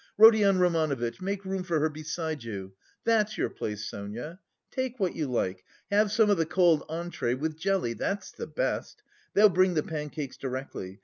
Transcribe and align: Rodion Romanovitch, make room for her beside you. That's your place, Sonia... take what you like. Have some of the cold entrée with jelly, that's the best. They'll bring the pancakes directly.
Rodion 0.17 0.57
Romanovitch, 0.57 1.21
make 1.21 1.45
room 1.45 1.61
for 1.61 1.79
her 1.79 1.87
beside 1.87 2.43
you. 2.43 2.73
That's 3.03 3.37
your 3.37 3.51
place, 3.51 3.87
Sonia... 3.87 4.39
take 4.71 4.99
what 4.99 5.15
you 5.15 5.27
like. 5.27 5.63
Have 5.91 6.11
some 6.11 6.31
of 6.31 6.37
the 6.37 6.45
cold 6.47 6.81
entrée 6.89 7.37
with 7.37 7.55
jelly, 7.55 7.93
that's 7.93 8.31
the 8.31 8.47
best. 8.47 9.03
They'll 9.35 9.47
bring 9.49 9.75
the 9.75 9.83
pancakes 9.83 10.37
directly. 10.37 10.99